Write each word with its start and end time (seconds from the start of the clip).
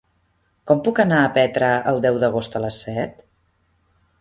Com 0.69 0.79
puc 0.87 1.01
anar 1.03 1.19
a 1.25 1.27
Petra 1.35 1.69
el 1.91 2.01
deu 2.07 2.17
d'agost 2.25 2.59
a 2.61 2.63
les 2.65 2.81
set? 2.87 3.25